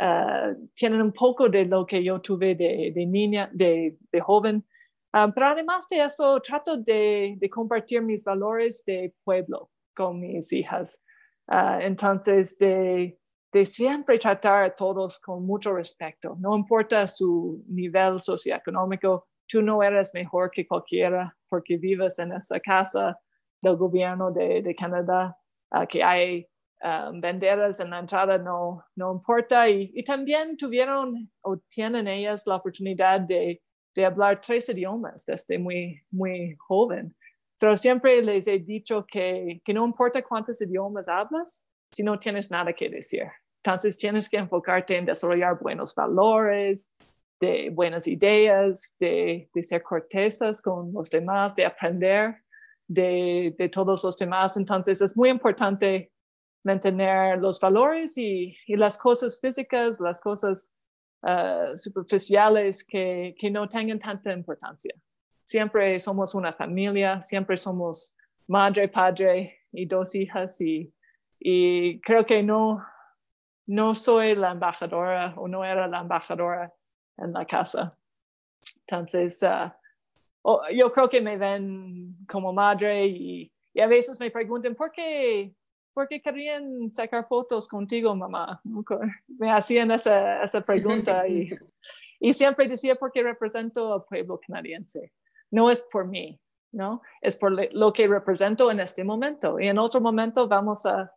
[0.04, 4.66] Ah, tienen un poco de lo que yo tuve de, de niña, de, de joven.
[5.12, 11.04] Pero además de eso, trato de, de, compartir mis valores de pueblo con mis hijas.
[11.52, 13.20] Uh, entonces, de,
[13.52, 16.38] de, siempre tratar a todos con mucho respeto.
[16.40, 22.60] No importa su nivel socioeconómico, tú no eres mejor que cualquiera porque vives en esa
[22.62, 23.20] casa
[23.62, 25.38] del gobierno de, de Canadá,
[25.90, 26.48] que hay
[26.84, 29.70] Um, banderas en la entrada no, no importa.
[29.70, 33.62] Y, y, también tuvieron o tienen ellas la oportunidad de,
[33.94, 37.16] de, hablar tres idiomas desde muy, muy joven.
[37.62, 42.50] Pero siempre les he dicho que, que no importa cuántos idiomas hablas, si no tienes
[42.50, 43.28] nada que decir.
[43.64, 46.92] Entonces tienes que enfocarte en desarrollar buenos valores,
[47.40, 52.38] de buenas ideas, de, de ser cortesas con los demás, de aprender
[52.88, 54.58] de, de, todos los demás.
[54.58, 56.12] Entonces es muy importante
[56.64, 60.74] mantener los valores y, las cosas físicas, las cosas
[61.22, 64.96] uh, superficiales que, que, no tengan tanta importancia.
[65.52, 68.16] Siempre somos una familia, siempre somos
[68.48, 70.94] madre, padre y dos hijas y,
[71.38, 72.82] y creo que no,
[73.66, 76.74] no soy la embajadora o no era la embajadora
[77.18, 77.98] en la casa.
[78.88, 79.44] Entonces,
[80.44, 84.90] uh, yo creo que me ven como madre y, y, a veces me preguntan, ¿por
[84.94, 85.54] qué
[85.94, 88.62] ¿por qué querían sacar fotos contigo, mamá?
[89.28, 91.50] Me hacían esa, esa pregunta y,
[92.22, 95.12] y siempre decía porque represento al pueblo canadiense.
[95.52, 96.40] No es por mí,
[96.72, 97.02] ¿no?
[97.22, 99.60] Es por lo que represento en este momento.
[99.60, 101.12] Y en otro momento vamos a,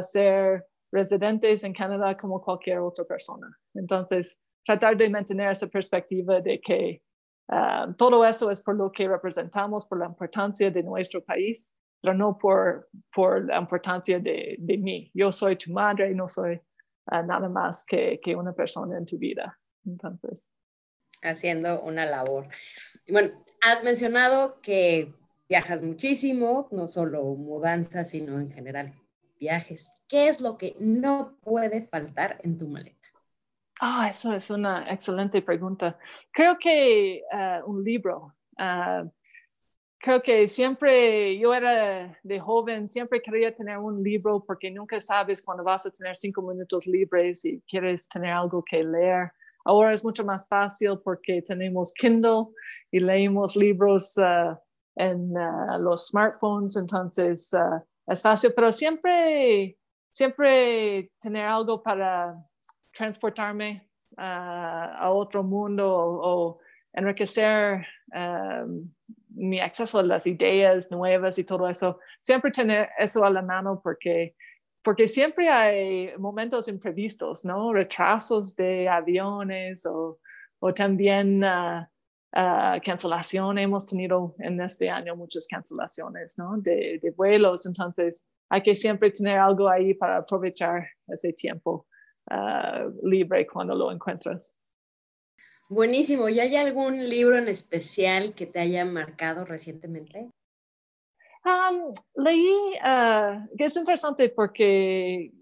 [0.00, 3.46] ser residentes en Canadá como cualquier otra persona.
[3.74, 7.02] Entonces, tratar de mantener esa perspectiva de que
[7.48, 12.12] um, todo eso es por lo que representamos, por la importancia de nuestro país pero
[12.12, 12.90] no por,
[13.46, 15.10] la importancia de, mí.
[15.14, 16.60] Yo soy tu madre, no soy
[17.06, 19.58] ah, nada más que una persona en tu vida.
[19.86, 20.52] Entonces.
[21.22, 22.46] Haciendo una labor.
[23.08, 25.14] Bueno, has mencionado que
[25.48, 28.94] viajas muchísimo, no solo mudanzas, sino en general
[29.38, 29.90] viajes.
[30.08, 33.08] ¿Qué es lo que no puede faltar en tu maleta?
[33.80, 35.98] Ah, eso es una excelente pregunta.
[36.32, 38.34] Creo que ah, un libro.
[38.56, 39.04] Ah,
[39.98, 45.42] creo que siempre, yo era de joven, siempre quería tener un libro porque nunca sabes
[45.42, 49.32] cuando vas a tener cinco minutos libres y quieres tener algo que leer.
[49.64, 52.48] Ahora es mucho más fácil porque tenemos Kindle
[52.90, 54.56] y leemos libros uh,
[54.96, 59.78] en uh, los smartphones, entonces uh, es fácil, pero siempre,
[60.10, 62.36] siempre tener algo para
[62.92, 66.60] transportarme a otro mundo o,
[66.94, 68.88] enriquecer um,
[69.30, 73.80] mi acceso a las ideas nuevas y todo eso, siempre tener eso a la mano
[73.82, 74.36] porque
[74.84, 77.72] porque siempre hay momentos imprevistos, ¿no?
[77.72, 80.18] Retrasos de aviones o,
[80.74, 81.86] también uh,
[82.84, 83.58] cancelación.
[83.58, 86.58] Hemos tenido en este año muchas cancelaciones, ¿no?
[86.58, 87.66] De, vuelos.
[87.66, 91.86] Entonces, hay que siempre tener algo ahí para aprovechar ese tiempo
[92.30, 94.56] uh, libre cuando lo encuentras.
[95.70, 96.28] Buenísimo.
[96.28, 100.30] ¿Y hay algún libro en especial que te haya marcado recientemente?
[102.16, 102.48] Leí,
[102.82, 105.32] uh, que es interesante porque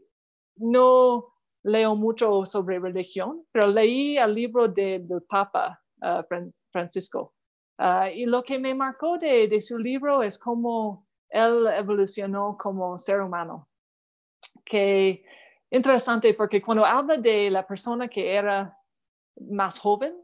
[0.56, 1.32] no
[1.64, 6.22] leo mucho sobre religión, pero leí el libro del Papa uh,
[6.70, 7.34] Francisco.
[7.78, 12.98] Uh, y lo que me marcó de, de, su libro es cómo él evolucionó como
[12.98, 13.68] ser humano.
[14.64, 15.24] Que
[15.70, 18.76] interesante porque cuando habla de la persona que era
[19.36, 20.14] más joven,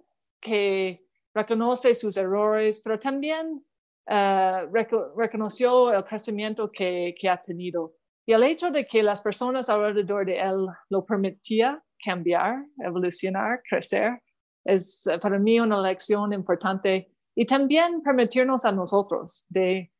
[0.40, 3.64] que reconoce sus errores, pero también
[4.08, 4.70] uh,
[5.16, 7.94] reconoció el crecimiento que, que, ha tenido.
[8.26, 14.20] Y el hecho de que las personas alrededor de él lo permitía cambiar, evolucionar, crecer,
[14.64, 17.10] es eh, para mí una lección importante.
[17.34, 19.90] Y también permitirnos a nosotros de,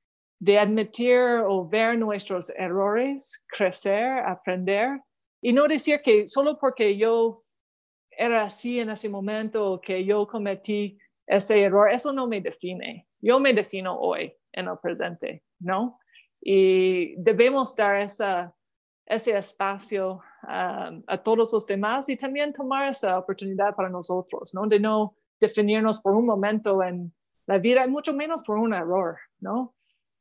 [0.41, 5.01] de admitir o ver nuestros errores, crecer, aprender.
[5.41, 7.45] Y no decir que solo porque yo
[8.11, 13.07] era así en ese momento, que yo cometí ese error, eso no me define.
[13.21, 16.01] Yo me defino hoy en el presente, ¿no?
[16.41, 18.55] Y debemos dar esa,
[19.05, 24.67] ese espacio um, a todos los demás y también tomar esa oportunidad para nosotros, ¿no?
[24.67, 27.13] De no definirnos por un momento en
[27.47, 29.75] la vida, mucho menos por un error, ¿no?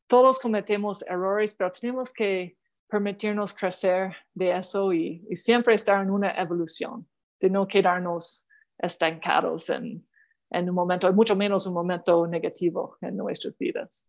[0.07, 2.57] Todos cometemos errores, pero tenemos que
[2.89, 7.07] permitirnos crecer de eso y, y siempre estar en una evolución,
[7.39, 10.06] de no quedarnos estancados en,
[10.49, 14.07] en un momento, mucho menos un momento negativo en nuestras vidas.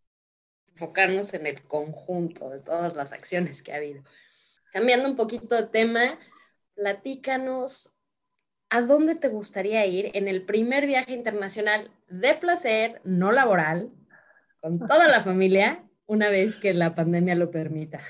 [0.68, 4.03] Enfocarnos en el conjunto de todas las acciones que ha habido.
[4.72, 6.18] Cambiando un poquito de tema,
[6.74, 7.94] platícanos
[8.70, 13.90] a dónde te gustaría ir en el primer viaje internacional de placer, no laboral,
[14.61, 18.01] con toda la familia, una vez que la pandemia lo permita.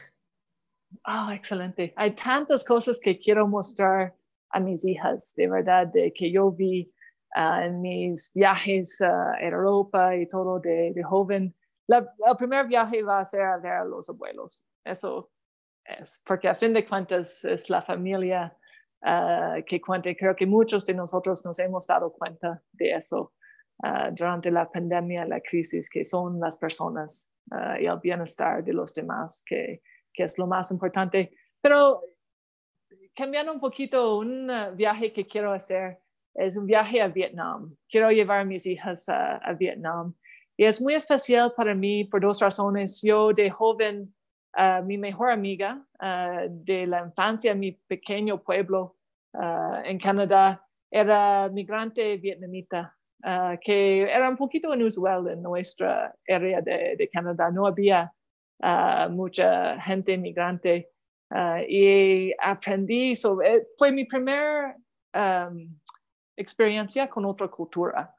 [1.05, 1.93] Ah, excelente.
[1.97, 4.15] Hay tantas cosas que quiero mostrar
[4.51, 6.91] a mis hijas, de verdad, de que yo vi
[7.35, 11.55] Ah, en mis viajes a Europa y todo de, joven.
[11.87, 14.65] el primer viaje va a ser a ver a los abuelos.
[14.85, 15.31] Eso
[15.85, 18.57] es, porque a fin de cuentas es la familia
[19.03, 20.15] ah, que cuenta.
[20.15, 23.35] Creo que muchos de nosotros nos hemos dado cuenta de eso
[24.11, 27.33] durante la pandemia, la crisis, que son las personas
[27.79, 31.33] y el bienestar de los demás, que, que es lo más importante.
[31.61, 32.03] Pero
[33.15, 36.01] cambiando un poquito, un viaje que quiero hacer
[36.35, 37.75] es un viaje a Vietnam.
[37.89, 40.15] Quiero llevar a mis hijas a, Vietnam.
[40.57, 43.01] Y es muy especial para mí por dos razones.
[43.03, 44.15] Yo de joven,
[44.85, 45.85] mi mejor amiga
[46.49, 48.97] de la infancia, mi pequeño pueblo
[49.85, 52.97] en Canadá, era migrante vietnamita,
[53.61, 57.51] que era un poquito inusual en nuestra área de, Canadá.
[57.51, 58.13] No había
[59.11, 60.91] mucha gente migrante.
[61.69, 63.15] y aprendí
[63.77, 64.77] fue mi primer
[66.39, 68.15] experiencia con otra cultura.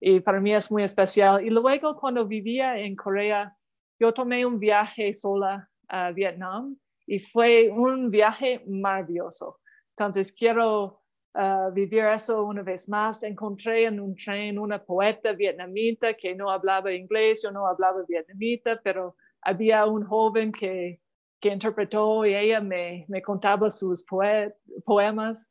[0.00, 1.44] Y para mí es muy especial.
[1.44, 3.56] Y luego cuando vivía en Corea,
[3.98, 9.60] yo tomé un viaje sola a Vietnam y fue un viaje maravilloso.
[9.90, 11.02] Entonces quiero
[11.34, 13.22] uh, vivir eso una vez más.
[13.22, 18.80] Encontré en un tren una poeta vietnamita que no hablaba inglés, yo no hablaba vietnamita,
[18.82, 21.00] pero había un joven que,
[21.40, 24.04] que interpretó y ella me, me contaba sus
[24.84, 25.48] poemas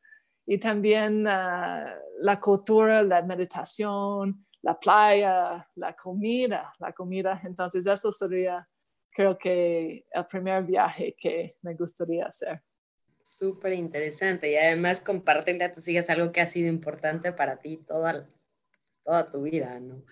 [0.51, 7.41] y también ah, la cultura, la meditación, la playa, la comida, la comida.
[7.45, 8.67] Entonces eso sería
[9.11, 12.61] creo que el primer viaje que me gustaría hacer.
[13.23, 17.77] Súper interesante y además compartirle a tus hijas algo que ha sido importante para ti
[17.77, 18.27] toda,
[19.05, 20.03] toda tu vida, ¿no?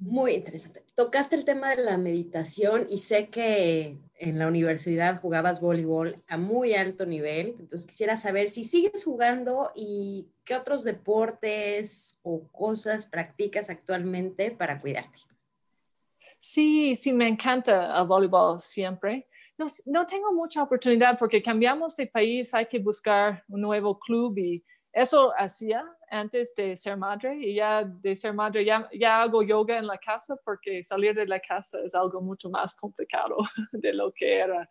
[0.00, 0.84] Muy interesante.
[0.96, 6.36] Tocaste el tema de la meditación y sé que en la universidad jugabas voleibol a
[6.36, 13.06] muy alto nivel, entonces quisiera saber si sigues jugando y qué otros deportes o cosas
[13.06, 15.18] practicas actualmente para cuidarte.
[16.38, 19.26] Sí, sí, me encanta el voleibol siempre
[19.86, 24.64] no, tengo mucha oportunidad porque cambiamos de país, hay que buscar un nuevo club y
[24.92, 29.78] eso hacía antes de ser madre y ya de ser madre ya, ya hago yoga
[29.78, 33.36] en la casa porque salir de la casa es algo mucho más complicado
[33.72, 34.68] de lo que era.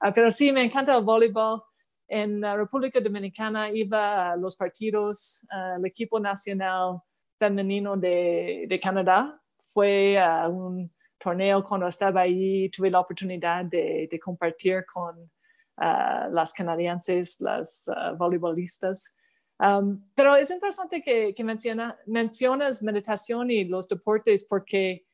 [0.00, 1.62] Ah, pero sí, me encanta el voleibol.
[2.08, 5.46] En la República Dominicana iba a los partidos,
[5.76, 7.00] el equipo nacional
[7.38, 10.90] femenino de, de Canadá fue a un
[11.20, 15.30] torneo cuando estaba ahí, tuve la oportunidad de, compartir con
[15.76, 19.14] ah, las canadienses, las uh, voleibolistas.
[19.60, 25.04] Um, pero es interesante que, que menciona, mencionas meditación y los deportes porque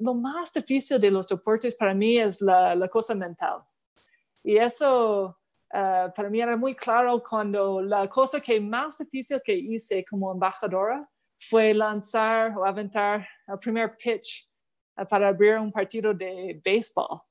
[0.00, 3.62] lo más difícil de los deportes para mí es la, la cosa mental.
[4.42, 5.38] Y eso
[5.72, 10.32] uh, para mí era muy claro cuando la cosa que más difícil que hice como
[10.32, 14.48] embajadora fue lanzar o aventar el primer pitch
[15.08, 17.22] para abrir un partido de béisbol.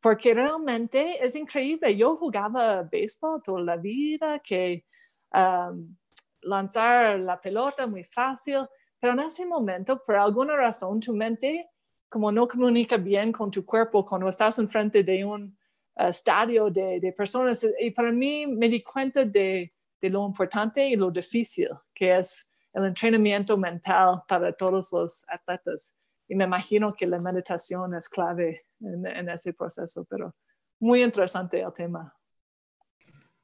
[0.00, 1.96] Porque realmente es increíble.
[1.96, 4.84] Yo jugaba béisbol toda la vida, que
[5.32, 5.96] um,
[6.42, 8.66] lanzar la pelota muy fácil,
[9.00, 11.68] pero en ese momento, por alguna razón, tu mente
[12.08, 15.56] como no comunica bien con tu cuerpo cuando estás enfrente de un
[15.96, 17.66] uh, estadio de, de, personas.
[17.78, 22.50] Y para mí me di cuenta de, de, lo importante y lo difícil que es
[22.72, 25.98] el entrenamiento mental para todos los atletas
[26.28, 30.34] y me imagino que la meditación es clave en, ese proceso, pero
[30.78, 32.14] muy interesante el tema.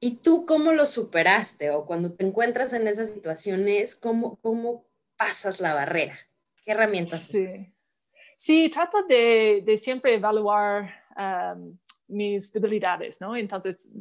[0.00, 4.86] ¿Y tú cómo lo superaste o cuando te encuentras en esas situaciones, cómo, cómo
[5.16, 6.16] pasas la barrera?
[6.64, 7.72] ¿Qué herramientas sí.
[8.36, 11.78] Sí, trato de, de siempre evaluar um,
[12.08, 13.34] mis debilidades, ¿no?
[13.34, 13.92] Entonces,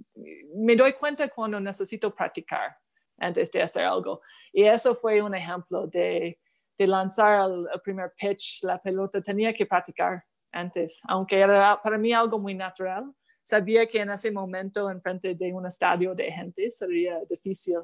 [0.55, 2.77] me doy cuenta cuando necesito practicar
[3.17, 4.21] antes de hacer algo.
[4.51, 6.39] Y eso fue un ejemplo de
[6.77, 12.13] de lanzar el, primer pitch, la pelota, tenía que practicar antes, aunque era para mí
[12.13, 13.11] algo muy natural.
[13.43, 17.79] Sabía que en ese momento, en frente de un estadio de gente, sería difícil.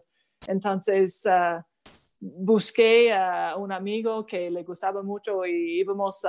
[0.47, 1.61] Entonces, uh,
[2.19, 6.21] busqué a un amigo que le gustaba mucho y íbamos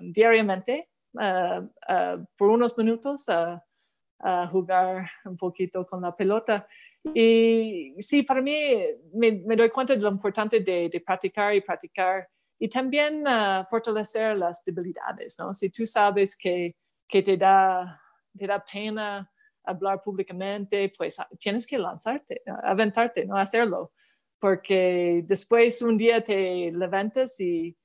[0.00, 3.28] diariamente uh, por unos minutos
[4.22, 6.66] a jugar un poquito con la pelota.
[7.14, 8.54] Y sí, para mí
[9.14, 12.28] me, doy cuenta de lo importante de, practicar y practicar
[12.58, 15.54] y también ah, fortalecer las debilidades, ¿no?
[15.54, 16.76] Si tú sabes que,
[17.08, 17.98] que te, da,
[18.36, 19.30] te da pena
[19.64, 23.92] hablar públicamente, pues ah, tienes que lanzarte, aventarte, no hacerlo,
[24.38, 27.76] porque después un día te levantas y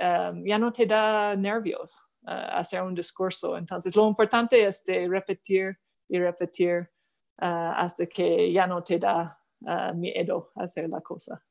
[0.00, 3.58] um, ya no te da nervios uh, hacer un discurso.
[3.58, 5.78] Entonces, lo importante es de repetir
[6.08, 6.90] y repetir
[7.38, 11.42] Ah, hasta que ya no te da uh, miedo hacer la cosa.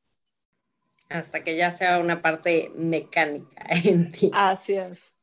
[1.09, 4.31] Hasta que ya sea una parte mecánica en ti.
[4.33, 5.14] Así es.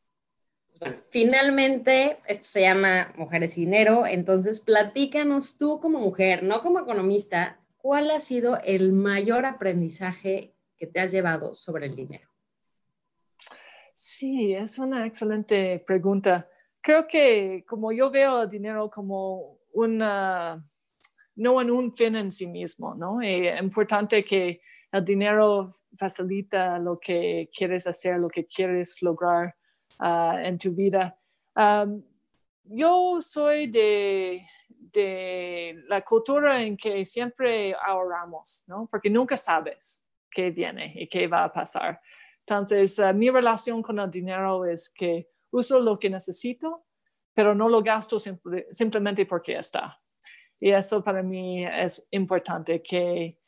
[1.09, 7.61] Finalmente, esto se llama Mujeres y Dinero, entonces platícanos tú como mujer, no como economista,
[7.77, 12.29] ¿cuál ha sido el mayor aprendizaje que te has llevado sobre el dinero?
[13.95, 16.49] Sí, es una excelente pregunta.
[16.81, 20.69] Creo que como yo veo el dinero como una,
[21.37, 23.21] no en un fin en sí mismo, ¿no?
[23.23, 24.61] Es importante que
[24.91, 29.55] el dinero facilita lo que quieres hacer, lo que quieres lograr
[30.03, 31.17] ah, en tu vida.
[32.65, 38.89] yo soy de, de, la cultura en que siempre ahorramos, ¿no?
[38.91, 42.01] Porque nunca sabes qué viene y qué va a pasar.
[42.41, 46.85] Entonces, ah, mi relación con el dinero es que uso lo que necesito
[47.35, 49.99] pero no lo gasto simplemente porque está.
[50.61, 53.39] Y eso para mí es importante, que,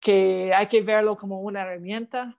[0.00, 2.36] que hay que verlo como una herramienta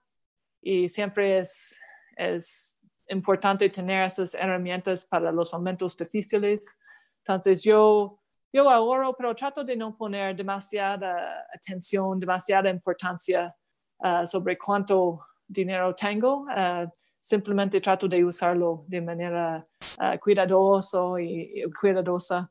[0.60, 1.80] y siempre es,
[2.16, 2.75] es
[3.08, 6.76] importante tener esas herramientas para los momentos difíciles.
[7.18, 8.20] Entonces yo,
[8.52, 13.54] yo ahorro, pero trato de no poner demasiada atención, demasiada importancia
[13.98, 16.42] uh, sobre cuánto dinero tengo.
[16.42, 16.88] Uh,
[17.20, 19.66] simplemente trato de usarlo de manera
[19.98, 22.48] uh, cuidadosa y, cuidadosa.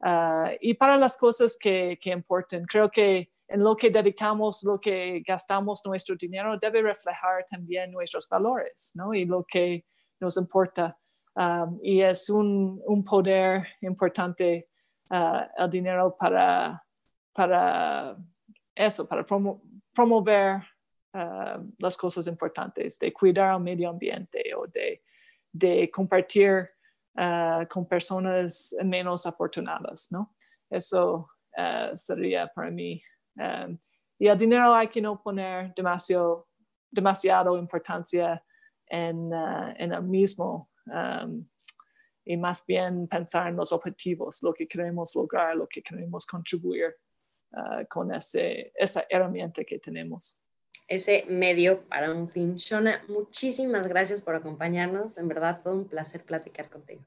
[0.00, 4.80] Uh, y para las cosas que, que importan, creo que en lo que dedicamos, lo
[4.80, 9.12] que gastamos nuestro dinero debe reflejar también nuestros valores, ¿no?
[9.12, 9.84] Y lo que
[10.20, 10.96] nos importa.
[11.34, 14.68] Um, y es un, un poder importante
[15.10, 16.82] uh, el dinero para,
[17.32, 18.16] para
[18.74, 20.62] eso, para promover
[21.14, 25.02] uh, las cosas importantes, de cuidar el medio ambiente o de,
[25.50, 26.70] de compartir
[27.16, 30.34] uh, con personas menos afortunadas, ¿no?
[30.70, 31.28] Eso
[31.96, 33.02] sería para mí.
[33.36, 33.78] Um,
[34.18, 36.48] y el dinero hay que no poner demasiado,
[36.90, 38.42] demasiado importancia
[38.86, 41.46] en, en el mismo Um,
[42.24, 46.96] y más bien pensar en los objetivos, lo que queremos lograr, lo que queremos contribuir
[47.52, 50.40] uh, con ese, esa herramienta que tenemos.
[50.86, 52.56] Ese medio para un fin.
[52.56, 55.16] Shona, muchísimas gracias por acompañarnos.
[55.18, 57.02] En verdad, todo un placer platicar contigo.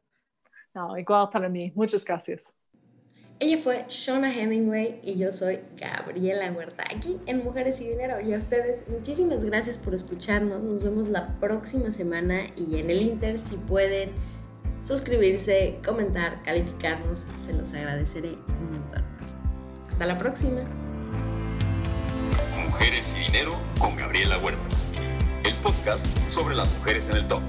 [0.73, 1.71] No, igual para mí.
[1.75, 2.53] Muchas gracias.
[3.37, 8.21] Ella fue Shona Hemingway y yo soy Gabriela Huerta, aquí en Mujeres y Dinero.
[8.21, 10.63] Y a ustedes, muchísimas gracias por escucharnos.
[10.63, 14.09] Nos vemos la próxima semana y en el Inter, si pueden
[14.81, 19.03] suscribirse, comentar, calificarnos, se los agradeceré un montón.
[19.89, 20.61] Hasta la próxima.
[22.65, 24.65] Mujeres y Dinero con Gabriela Huerta,
[25.43, 27.41] el podcast sobre las mujeres en el top.